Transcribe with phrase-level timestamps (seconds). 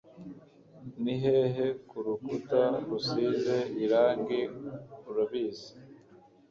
[1.03, 4.41] nihehe kurukuta rusize irangi-
[5.09, 5.69] urabizi